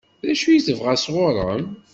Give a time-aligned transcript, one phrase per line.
[0.25, 1.65] D acu i tebɣa sɣur-m?